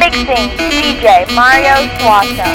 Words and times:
Mixing 0.00 0.48
DJ 0.70 1.26
Mario 1.34 1.76
Suaza. 1.98 2.48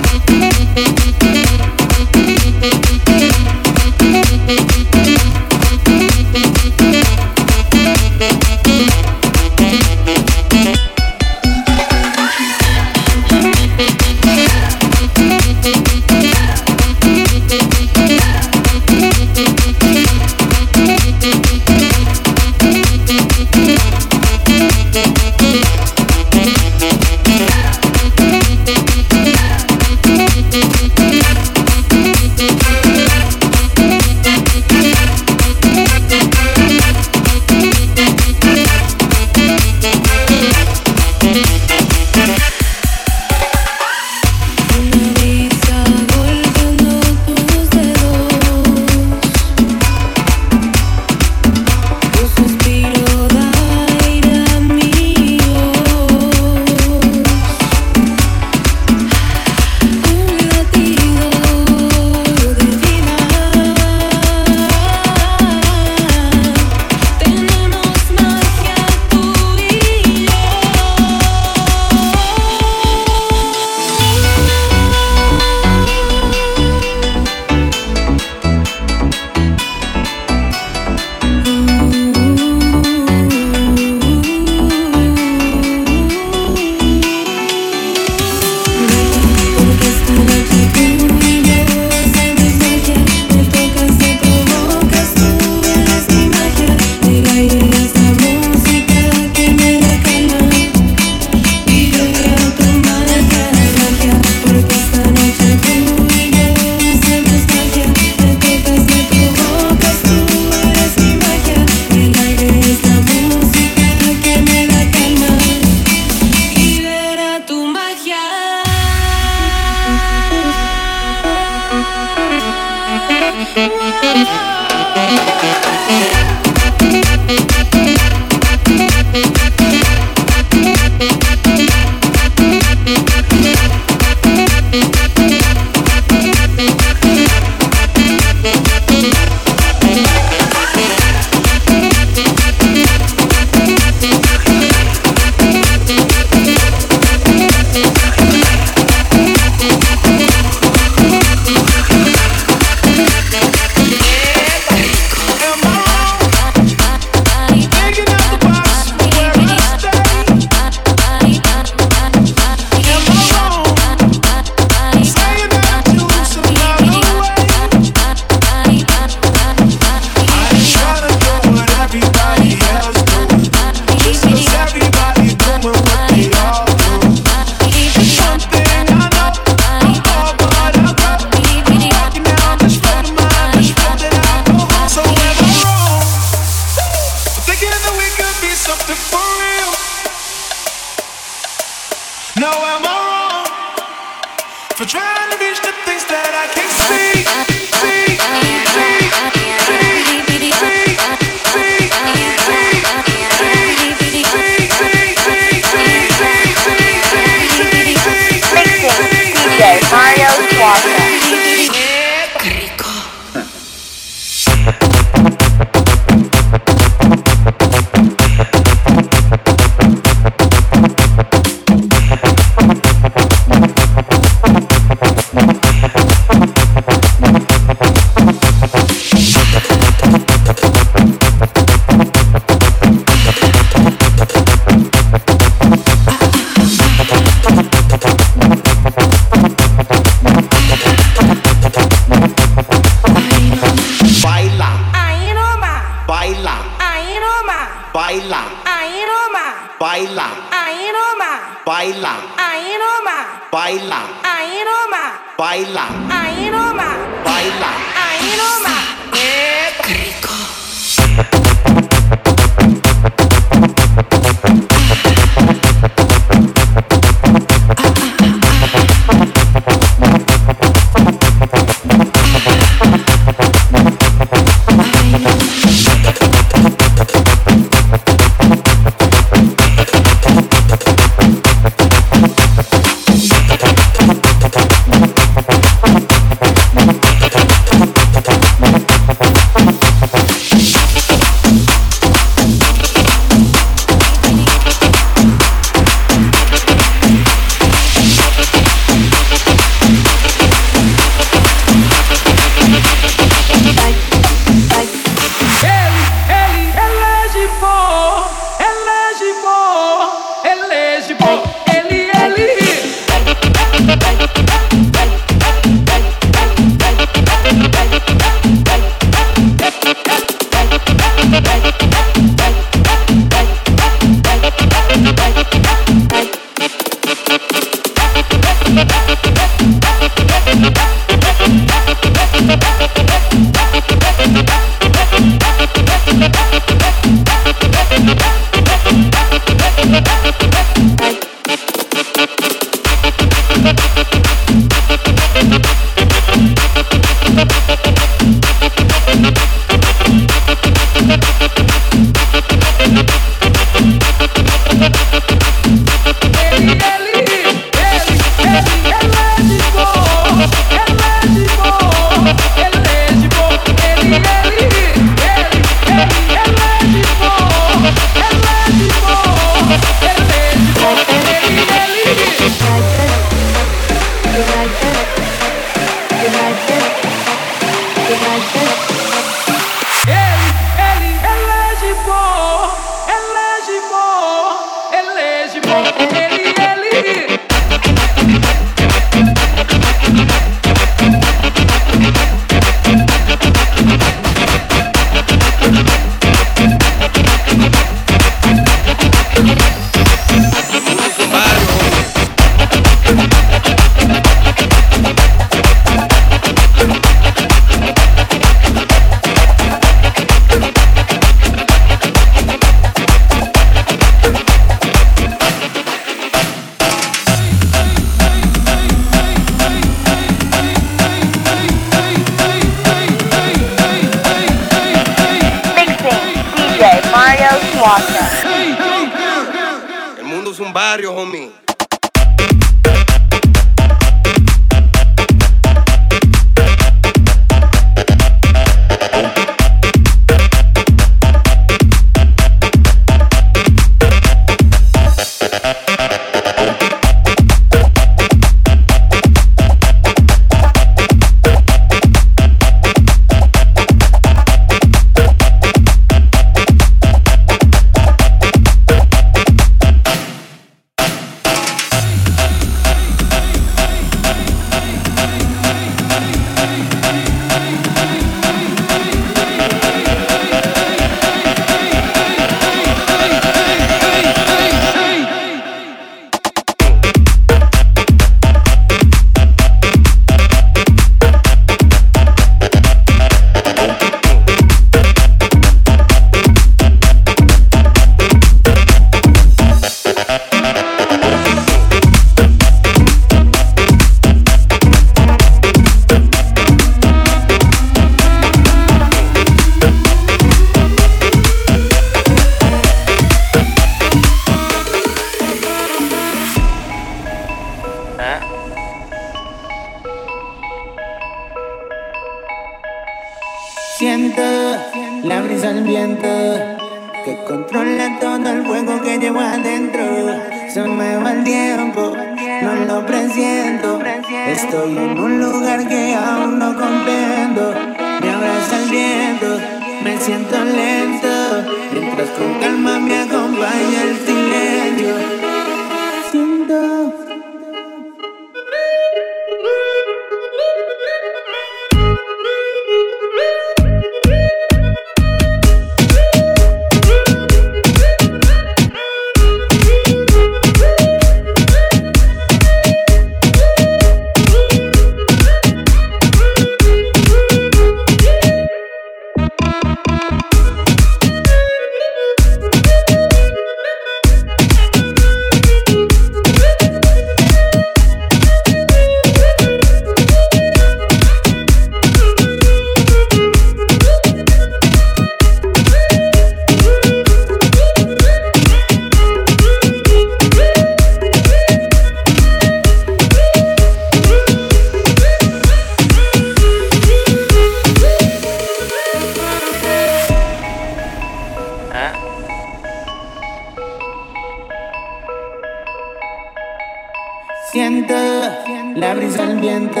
La 597.78 599.14
brisa 599.14 599.44
al 599.44 599.60
viento 599.60 600.00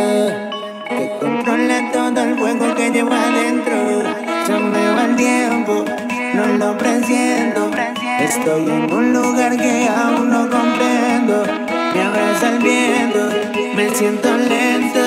que 0.88 1.12
controla 1.20 1.92
todo 1.92 2.22
el 2.24 2.36
fuego 2.36 2.74
que 2.74 2.90
llevo 2.90 3.12
adentro. 3.12 4.02
Se 4.46 4.52
me 4.52 4.90
va 4.94 5.04
el 5.04 5.14
tiempo, 5.14 5.84
no 6.34 6.46
lo 6.58 6.76
presiento. 6.76 7.70
Estoy 8.18 8.68
en 8.68 8.92
un 8.92 9.12
lugar 9.12 9.56
que 9.56 9.88
aún 9.88 10.28
no 10.28 10.50
comprendo. 10.50 11.44
Me 11.94 12.02
abraza 12.02 12.50
el 12.50 12.58
viento, 12.58 13.30
me 13.76 13.90
siento 13.90 14.36
lento. 14.36 14.98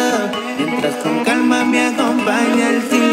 Mientras 0.57 0.95
con 1.03 1.25
calma 1.25 1.65
me 1.65 1.87
acompaña 1.87 2.69
el 2.69 2.81
silencio. 2.83 3.10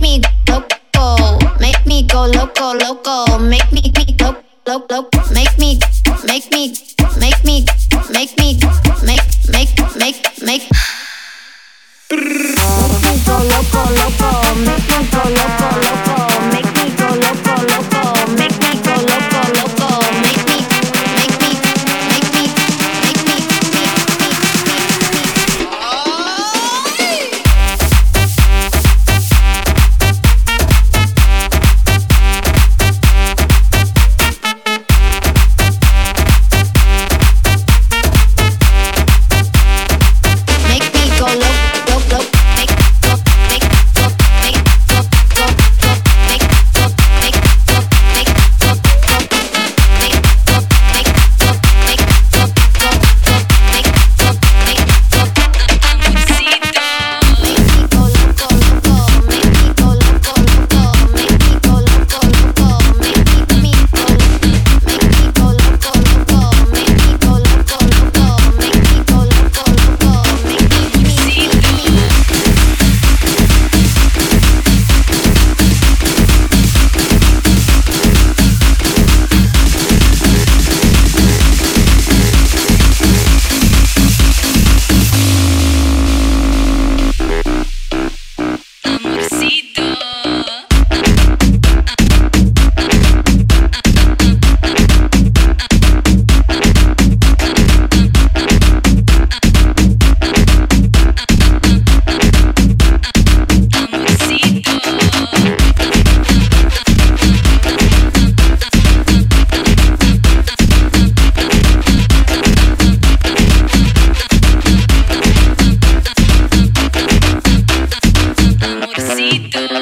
Make 0.00 0.20
me 0.20 0.20
loco, 0.48 1.38
make 1.60 1.86
me 1.86 2.02
go 2.04 2.26
loco, 2.26 2.72
loco, 2.74 3.38
make 3.38 3.70
me 3.72 3.80
me 3.96 4.04
go 4.16 4.34
loco, 4.66 5.08
make 5.32 5.58
me, 5.58 5.78
make 6.26 6.50
me, 6.52 6.74
make 7.18 7.44
me, 7.44 7.64
make 8.10 8.36
me, 8.38 8.58
make, 9.04 9.20
make, 9.48 9.96
make, 9.96 10.42
make. 10.42 10.68
Make 12.10 12.22
me 13.04 13.14
go 13.26 13.36
loco, 13.52 13.82
loco, 13.98 14.54
make 14.64 14.86
me 14.88 14.98
go 15.10 15.22
loco, 15.28 15.68
loco, 15.76 15.87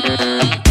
Thank 0.03 0.57
you. 0.57 0.66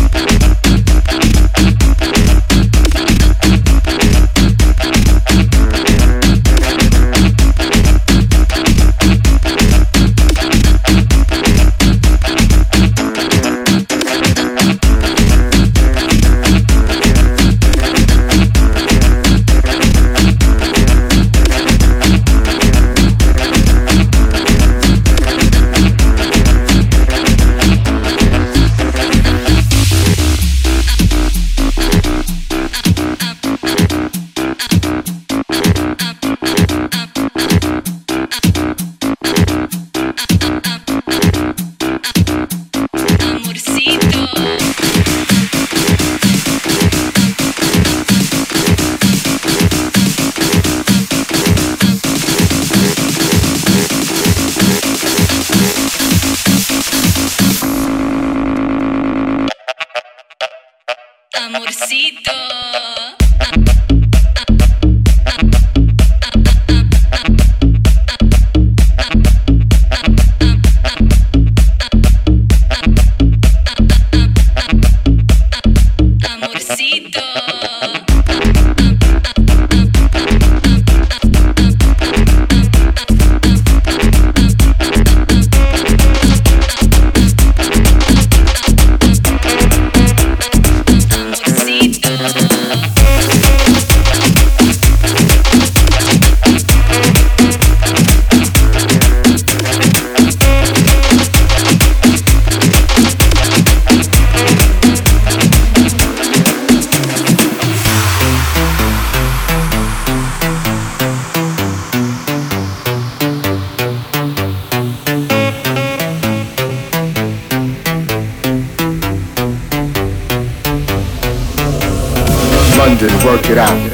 London, 122.96 123.26
work 123.26 123.50
it 123.50 123.58
out. 123.58 123.92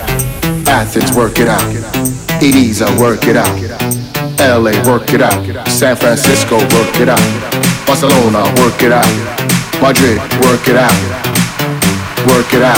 Athens, 0.69 1.17
work 1.17 1.39
it 1.39 1.47
out. 1.47 1.63
Ibiza, 2.37 2.85
work 2.99 3.25
it 3.25 3.35
out. 3.35 3.49
LA, 4.37 4.77
work 4.85 5.11
it 5.11 5.23
out. 5.23 5.41
San 5.67 5.95
Francisco, 5.95 6.57
work 6.57 6.93
it 7.01 7.09
out. 7.09 7.17
Barcelona, 7.87 8.43
work 8.61 8.83
it 8.83 8.91
out. 8.91 9.09
Madrid, 9.81 10.19
work 10.45 10.67
it 10.67 10.77
out. 10.77 10.93
Work 12.29 12.53
it 12.53 12.61
out. 12.61 12.77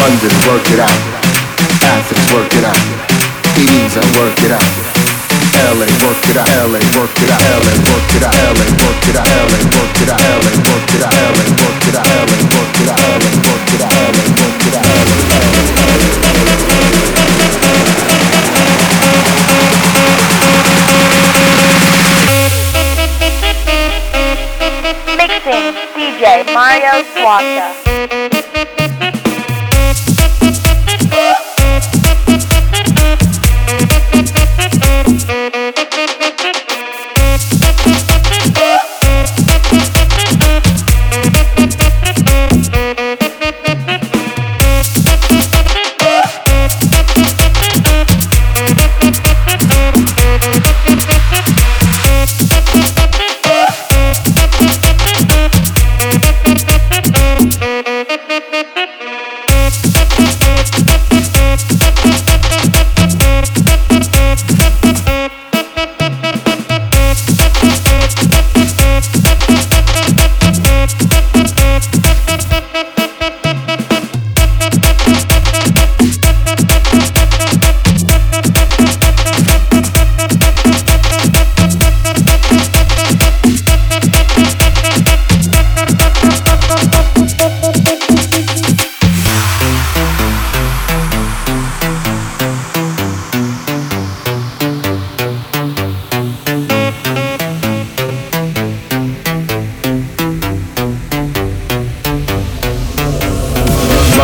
London, 0.00 0.32
work 0.48 0.64
it 0.72 0.80
out. 0.80 0.98
Athens, 1.84 2.32
work 2.32 2.54
it 2.54 2.64
out. 2.64 2.80
Ibiza, 3.52 4.00
work 4.18 4.42
it 4.42 4.52
out. 4.52 4.97
LA, 5.58 5.90
work 6.06 6.22
it 6.30 6.36
out. 6.38 6.46
LA, 6.46 6.78
work 6.94 7.18
it 7.18 7.30
out. 7.30 7.42
LA, 7.42 7.74
work 7.90 8.14
it 8.14 8.22
out. 8.22 8.34
LA, 8.34 8.66
work 8.78 9.02
it 9.08 9.16
out. 9.18 9.26
LA, 9.26 9.58
work 9.74 9.98
it 9.98 10.08
out. 10.08 10.20
LA, 10.22 10.54
work 10.70 10.90
it 10.94 11.02
out. 11.02 11.12
LA, 11.18 11.44
work 11.58 11.82
it 11.82 11.96
out. 11.98 12.06
LA, 12.06 12.38
work 12.54 12.78
it 12.78 12.88
out. 12.88 13.02
LA, 13.02 13.30
work 13.42 13.72
it 13.74 13.82
out. 13.82 13.92
LA, 14.06 14.22
work 14.38 14.62
it 14.66 14.74
out. 14.78 15.08
Mixing 25.18 25.74
DJ 25.96 26.54
Mario 26.54 27.02
Suaza. 27.12 27.87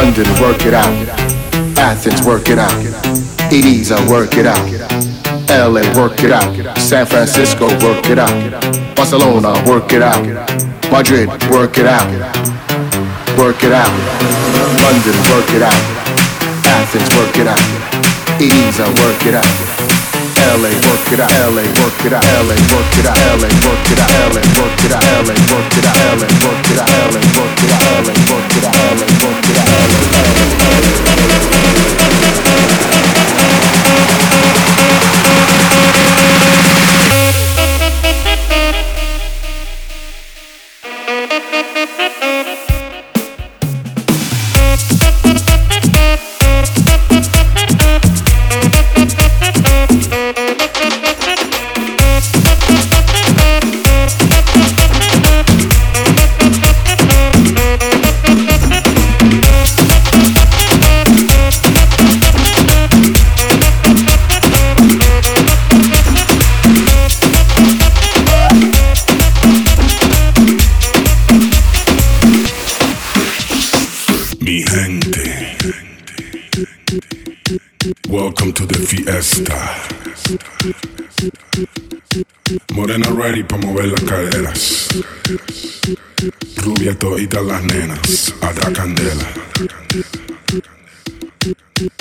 London, 0.05 0.29
work 0.39 0.67
it 0.67 0.75
out. 0.75 0.93
Athens, 1.79 2.27
work 2.27 2.51
it 2.51 2.59
out. 2.59 2.71
Ibiza, 3.49 4.07
work 4.11 4.37
it 4.37 4.45
out. 4.45 4.61
LA, 5.49 5.81
work 5.99 6.23
it 6.23 6.31
out. 6.31 6.77
San 6.77 7.07
Francisco, 7.07 7.69
work 7.83 8.05
it 8.11 8.19
out. 8.19 8.95
Barcelona, 8.95 9.55
work 9.67 9.95
it 9.95 10.03
out. 10.03 10.23
Madrid, 10.93 11.29
work 11.51 11.79
it 11.79 11.87
out. 11.87 12.07
Work 13.39 13.65
it 13.65 13.73
out. 13.73 13.97
London, 14.85 15.17
work 15.33 15.49
it 15.57 15.63
out. 15.63 15.83
Athens, 16.67 17.09
work 17.17 17.39
it 17.39 17.47
out. 17.47 17.65
Ibiza, 18.39 18.87
work 19.01 19.25
it 19.25 19.35
out. 19.35 19.84
LA, 20.53 20.71
work 20.87 21.13
it 21.13 21.21
out. 21.21 21.33
LA, 21.49 21.65
work 21.81 22.05
it 22.05 22.13
out. 22.13 22.25
LA, 22.45 22.57
work 22.73 22.93
it 22.99 23.07
out. 23.07 23.17
LA, 23.41 23.49
work 23.65 23.89
it 23.91 24.01
out. 24.01 24.13
LA, 24.29 24.43
work 24.61 24.85
it 24.85 24.93
out. 24.93 25.03
LA, 25.25 25.35
work 25.51 25.73
it 25.73 25.85
out. 25.85 25.97
LA, 26.13 26.29
work 26.45 26.69
it 26.71 26.79
out. 26.79 26.89
LA, 27.09 27.23
work 27.39 27.61
it 27.65 27.73
out. 27.73 27.95
LA, 28.05 28.15
work 28.29 28.53
it 28.53 28.65
out. 28.65 28.85
LA, 28.95 29.09
work 29.25 29.49
it 29.49 29.55
Mi 30.35 30.44
Todita 87.45 87.53
las 87.53 87.63
nenas. 87.65 88.35
A 88.41 88.53
dar 88.53 88.73
candela. 88.73 89.25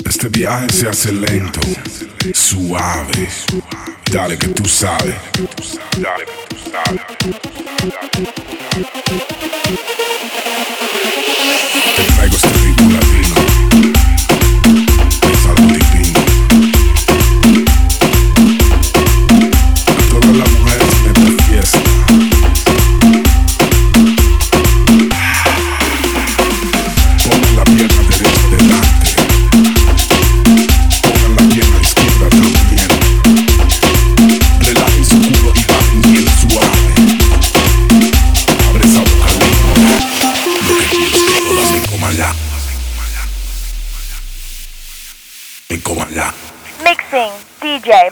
Este 0.04 0.28
viaje 0.28 0.68
se 0.70 0.88
hace 0.88 1.12
lento, 1.12 1.60
suave. 2.32 3.28
Dale 4.10 4.38
que 4.38 4.48
tú 4.48 4.68
sabes. 4.68 5.14
Dale 5.98 6.24
que 6.24 6.54
tú 6.54 6.56
sabes. 6.70 7.53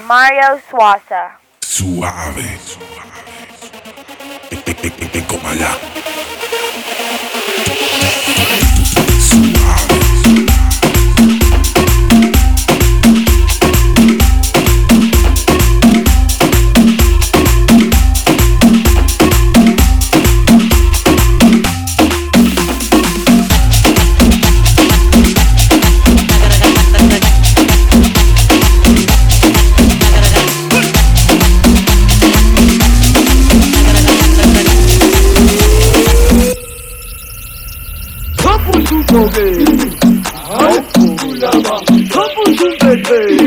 Mario 0.07 0.61
Suaza. 0.69 1.39
Suave. 1.61 2.59
Suave. 2.59 3.13
Este, 4.51 4.71
este, 4.71 5.05
este, 5.05 5.25
que 43.13 43.42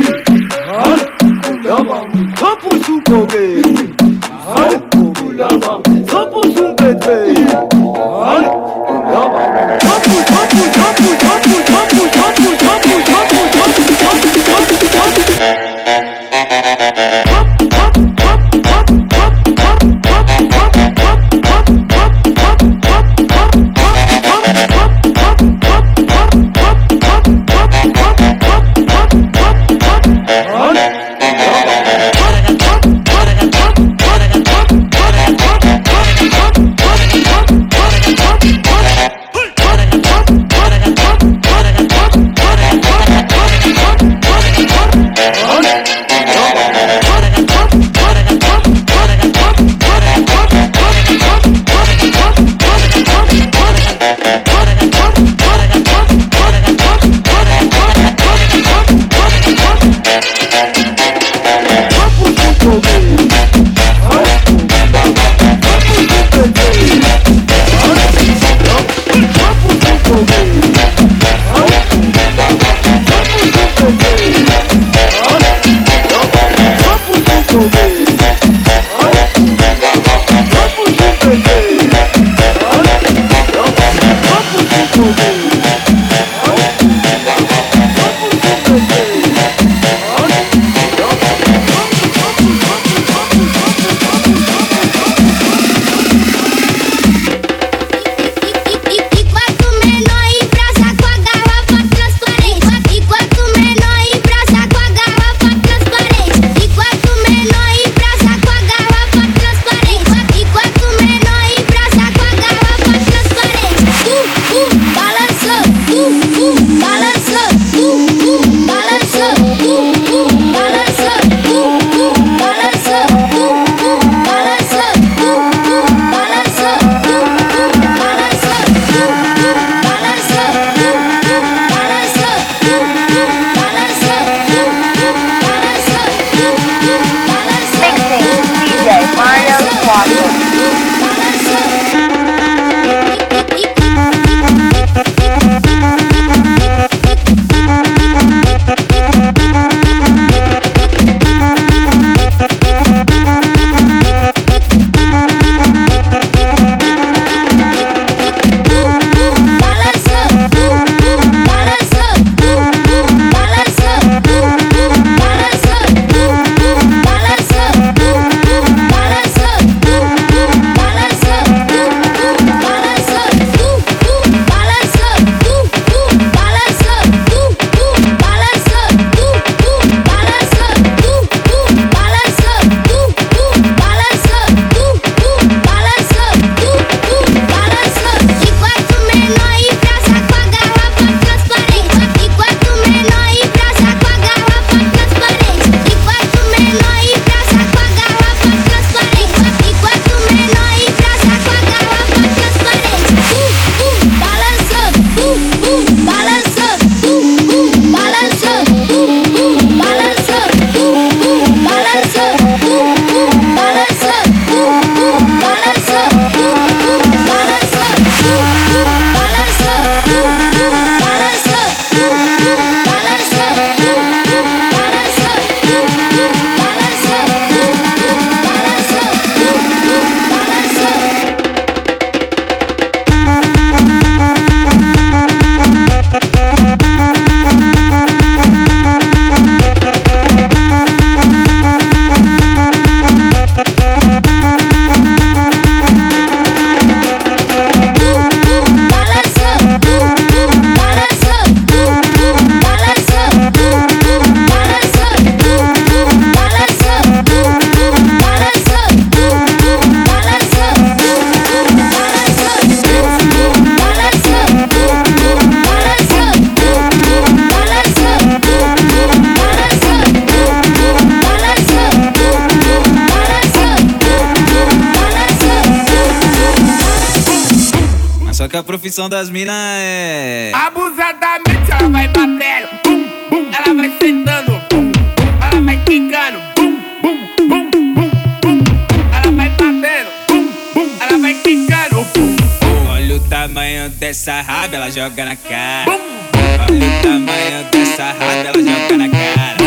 profissão 278.95 279.09
das 279.09 279.29
minas 279.29 279.53
é. 279.57 280.51
Abusadamente 280.53 281.69
ela 281.69 281.89
vai 281.89 282.07
batendo, 282.07 282.69
bum, 282.85 283.05
bum, 283.29 283.51
ela 283.51 283.73
vai 283.75 283.91
sentando, 284.01 284.51
bum, 284.71 284.91
bum, 285.17 285.31
ela 285.41 285.61
vai 285.61 285.77
quicando, 285.83 286.39
bum, 286.55 286.79
bum, 287.01 287.27
bum, 287.49 287.69
bum, 287.69 288.09
bum, 288.41 288.63
ela 289.11 289.31
vai 289.33 289.49
batendo, 289.49 290.09
bum, 290.29 290.49
bum, 290.73 290.89
ela 291.01 291.17
vai 291.17 291.33
quicando, 291.33 292.07
bum, 292.15 292.35
bum. 292.61 292.91
Olha 292.93 293.15
o 293.15 293.19
tamanho 293.27 293.89
dessa 293.89 294.41
raba, 294.41 294.75
ela 294.77 294.89
joga 294.89 295.25
na 295.25 295.35
cara. 295.35 295.91
Olha 295.91 296.87
o 296.87 297.01
tamanho 297.03 297.65
dessa 297.71 298.05
rata, 298.05 298.47
ela 298.47 298.63
joga 298.63 298.97
na 298.97 299.09
cara. 299.09 299.57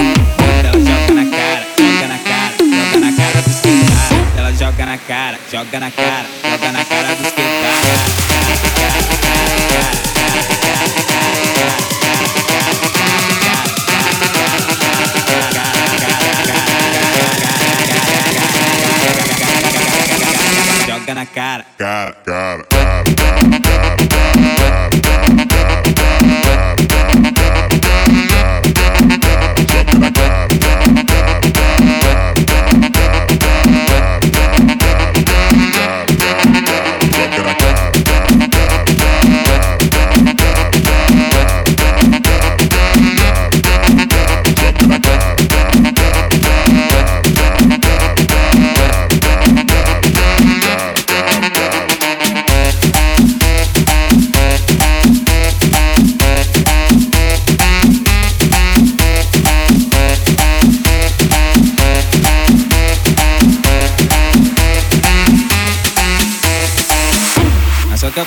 Ela 0.64 0.80
joga 0.80 1.14
na 1.14 1.30
cara, 1.30 1.66
joga 1.76 2.08
na 2.08 2.18
cara, 2.18 2.54
joga 2.58 2.98
na 2.98 3.12
cara 3.12 3.42
dos 3.42 3.60
que. 3.60 4.38
Ela 4.38 4.52
joga 4.52 4.86
na 4.86 4.98
cara, 4.98 5.38
joga 5.52 5.80
na 5.80 5.90
cara, 5.90 6.26
joga 6.50 6.72
na 6.72 6.84
cara 6.84 7.14
dos 7.14 7.30
que. 7.30 8.27
Joga 20.86 21.14
na 21.14 21.26
cara. 21.26 21.64
Cara, 21.76 22.12
cara, 22.24 22.64
cara. 22.64 23.04
Mas 23.50 23.67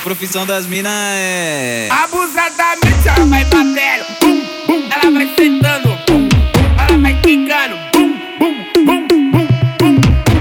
profissão 0.02 0.44
das 0.44 0.66
minas 0.66 0.92
é. 0.92 1.88
Abusadamente 1.90 3.08
ela 3.08 3.24
vai 3.24 3.44
batendo, 3.44 4.04
bum, 4.20 4.42
bum, 4.66 4.88
ela 4.90 5.10
vai 5.12 5.34
sentando, 5.36 5.88
bum, 6.08 6.28
bum, 6.28 6.68
ela 6.88 6.98
vai 6.98 7.14
quicando, 7.20 7.76
bum, 7.92 8.12
bum, 8.38 8.54
bum, 8.84 9.06
bum, 9.06 9.46
bum, 9.78 10.00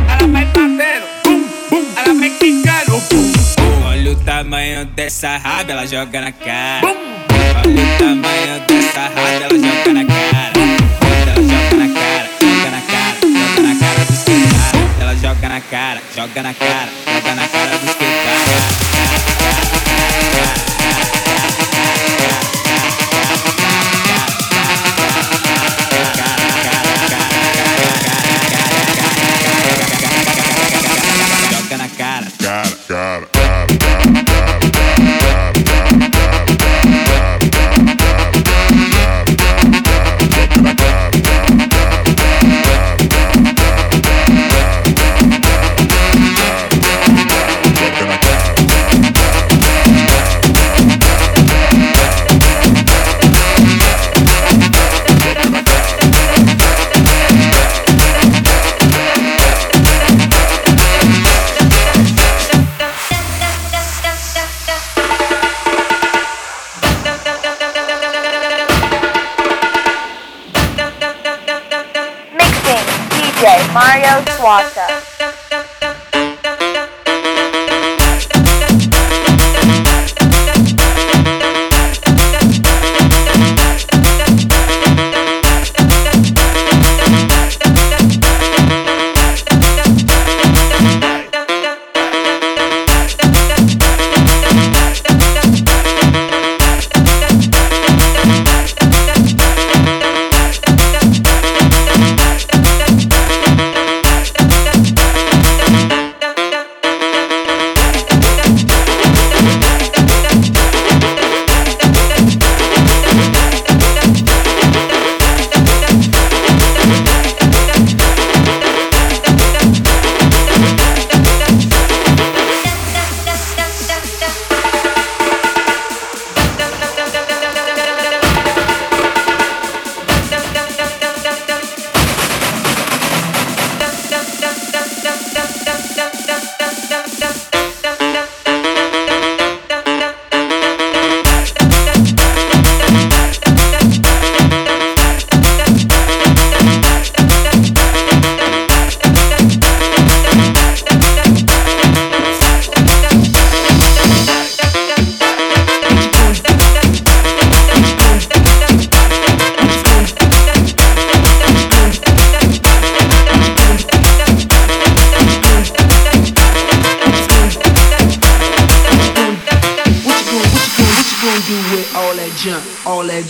ela 0.09 0.27
vai 0.27 0.45
batendo, 0.45 1.05
bum, 1.23 1.47
bum, 1.69 1.85
ela 1.95 2.13
vai 2.15 2.29
quicando, 2.31 2.91
bum, 3.11 3.31
bum. 3.57 3.87
Olha 3.87 4.11
o 4.11 4.15
tamanho 4.15 4.85
dessa 4.85 5.37
raba, 5.37 5.71
ela 5.71 5.85
joga 5.85 6.21
na 6.21 6.31
cara. 6.31 6.87
Olha 6.87 7.00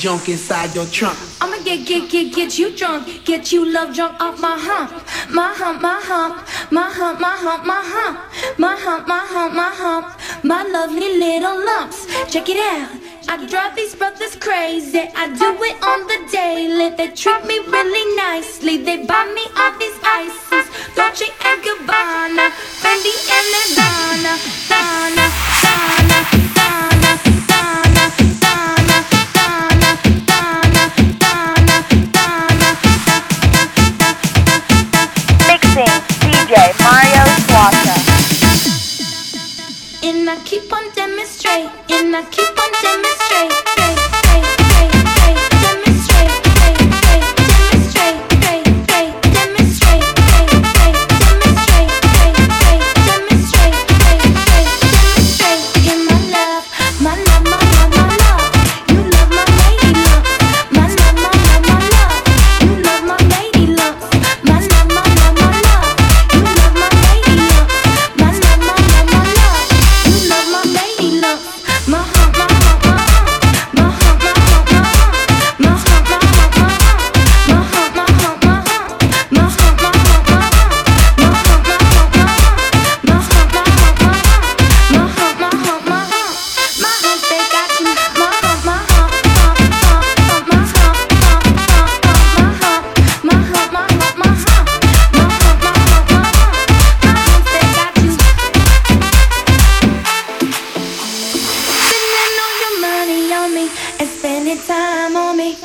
junk 0.01 0.29
inside 0.29 0.73
your 0.73 0.87
trunk. 0.87 1.15
I'ma 1.41 1.57
get, 1.63 1.85
get, 1.85 2.09
get, 2.09 2.33
get 2.33 2.57
you 2.57 2.75
drunk. 2.75 3.23
Get 3.23 3.51
you 3.51 3.71
love 3.71 3.93
drunk 3.95 4.19
off 4.19 4.41
my 4.41 4.57
hump. 4.57 4.89
My 5.29 5.53
hump, 5.53 5.79
my 5.79 6.01
hump. 6.01 6.37
My 6.71 6.89
hump, 6.89 7.19
my 7.19 7.37
hump, 7.37 7.65
my 7.67 7.81
hump. 7.93 8.17
My 8.57 8.75
hump, 8.75 9.07
my 9.07 9.19
hump, 9.19 9.53
my 9.53 9.69
hump. 9.81 10.07
My 10.43 10.63
lovely 10.63 11.19
little 11.19 11.63
lumps. 11.63 12.07
Check 12.33 12.49
it 12.49 12.57
out. 12.57 12.89
I 13.29 13.45
drive 13.45 13.75
these 13.75 13.93
brothers 13.93 14.35
crazy. 14.37 15.05
I 15.13 15.27
do 15.37 15.49
it 15.69 15.77
on 15.85 15.99
the 16.09 16.19
daily. 16.31 16.95
They 16.97 17.09
treat 17.13 17.45
me 17.45 17.59
really 17.59 18.05
nicely. 18.15 18.77
They 18.77 19.05
buy 19.05 19.25
me 19.37 19.45
all 19.55 19.77
these 19.77 19.99
ices. 20.01 20.65
Dolce 20.95 21.29
and 21.45 21.61
Gabbana, 21.61 22.49
Fendi 22.81 23.13
and 23.37 23.47
Nirvana, 23.53 24.33
Donna, 24.65 25.25
Donna, 25.61 26.60
I 42.21 42.25
keep 42.25 42.50
spending 104.55 104.67
time 104.67 105.15
on 105.15 105.37
me. 105.37 105.55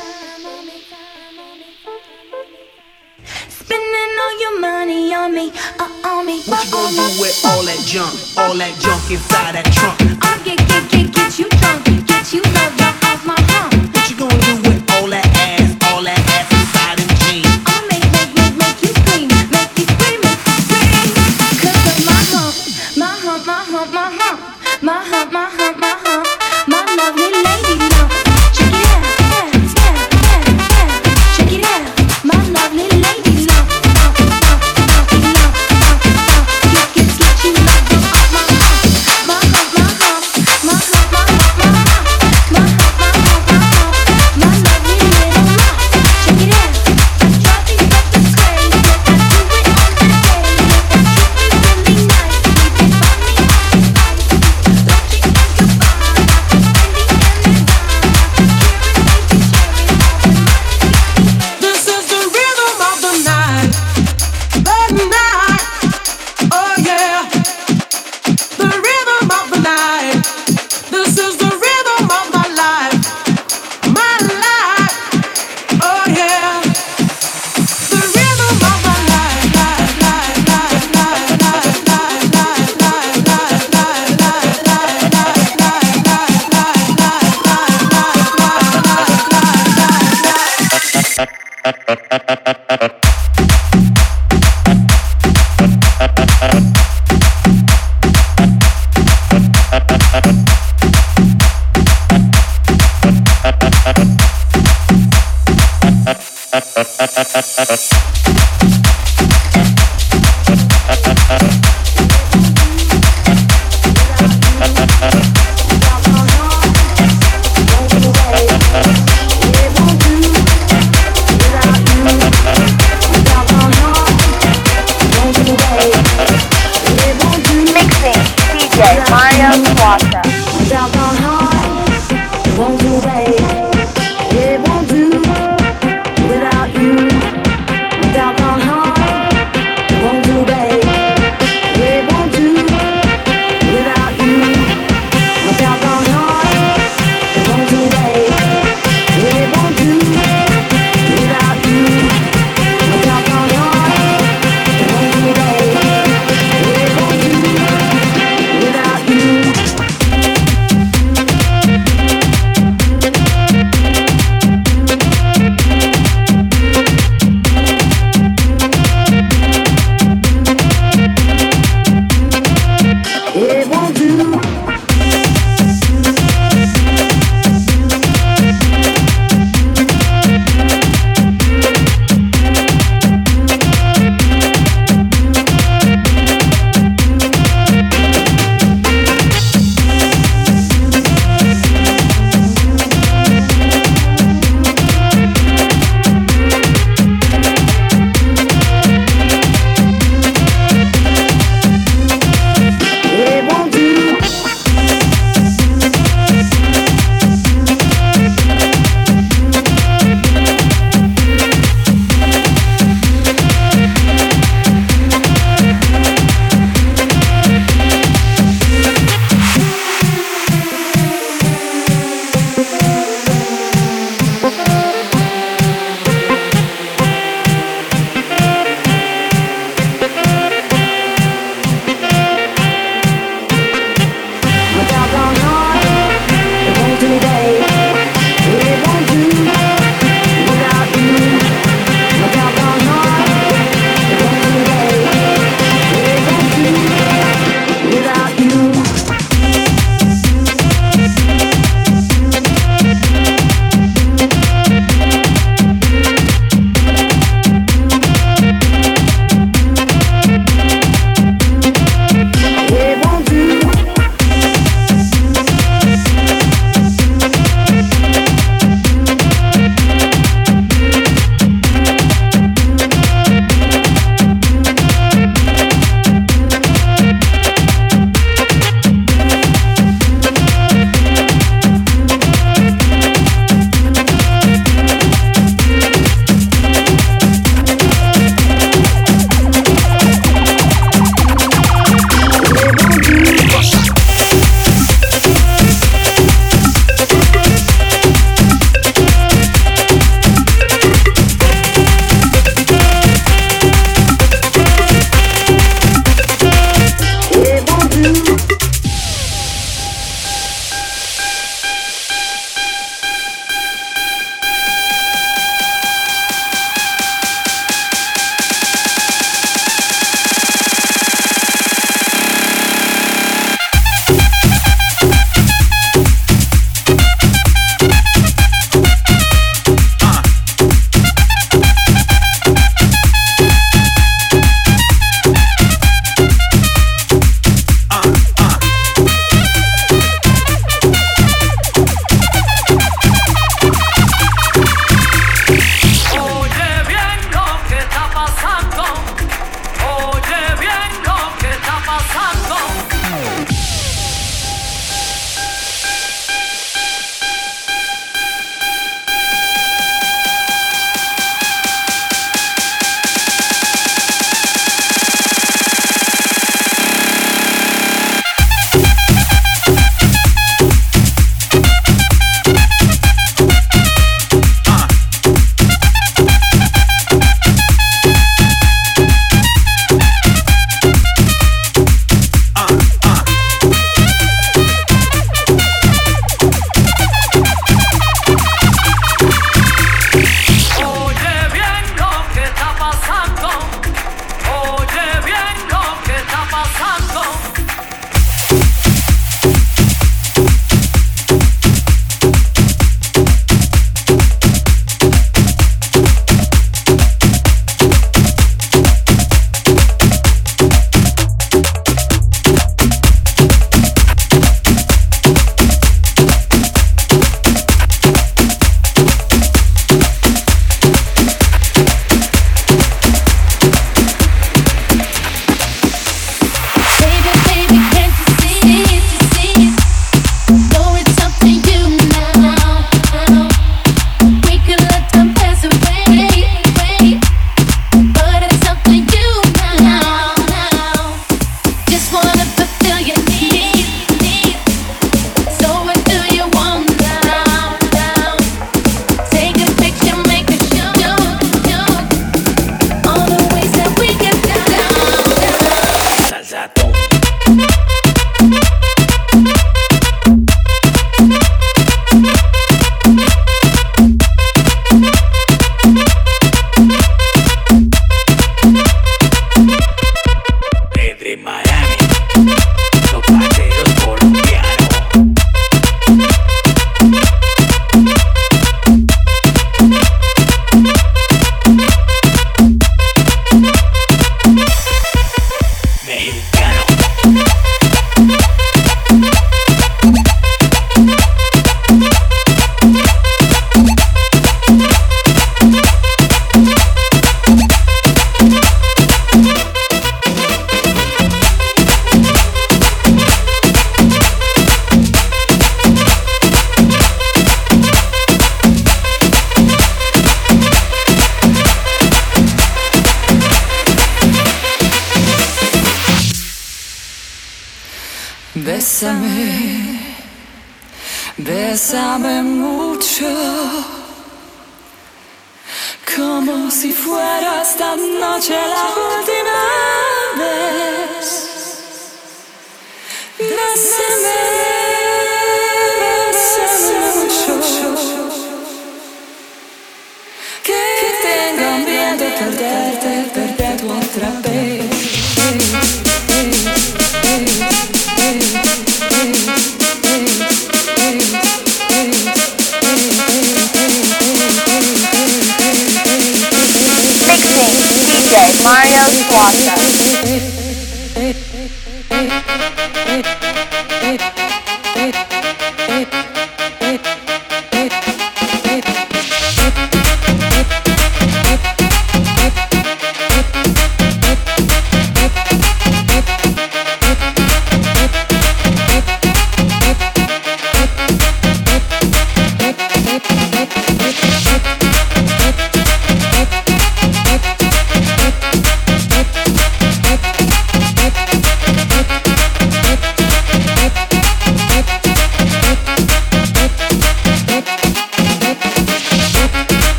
Spending 3.49 4.11
all 4.21 4.39
your 4.39 4.59
money 4.61 5.13
on 5.13 5.33
me, 5.33 5.51
uh, 5.79 6.07
on 6.07 6.25
me. 6.25 6.41
What 6.43 6.65
you 6.65 6.71
gonna 6.71 6.95
do 6.95 7.21
with 7.21 7.45
all 7.45 7.63
that 7.63 7.83
junk, 7.85 8.13
all 8.37 8.55
that 8.55 8.79
junk 8.79 9.11
inside 9.11 9.55
that 9.55 9.65
trunk? 9.73 9.99
I'll 10.23 10.43
get, 10.43 10.57
get, 10.67 10.89
get, 10.91 11.13
get 11.13 11.39
you 11.39 11.49
drunk, 11.49 11.85
get 12.07 12.33
you. 12.33 12.41
Drunk. 12.41 12.56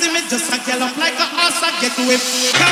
See 0.00 0.08
me 0.14 0.20
just 0.30 0.50
a 0.50 0.56
gallop 0.64 0.96
like 0.96 1.12
a 1.12 1.26
horse, 1.28 1.60
I 1.60 1.78
get 1.82 1.92
to 1.92 2.02
it. 2.08 2.69